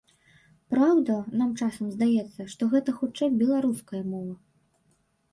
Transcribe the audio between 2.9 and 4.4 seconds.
хутчэй беларуская мова.